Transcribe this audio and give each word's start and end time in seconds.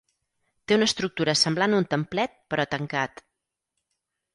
Té 0.71 0.77
una 0.77 0.87
estructura 0.93 1.37
semblant 1.43 1.75
a 1.77 1.83
un 1.85 1.89
templet, 1.95 2.37
però 2.55 2.69
tancat. 2.77 3.27